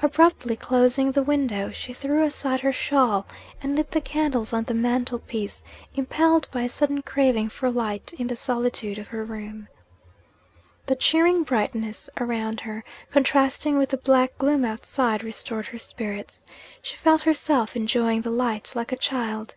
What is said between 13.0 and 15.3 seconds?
contrasting with the black gloom outside,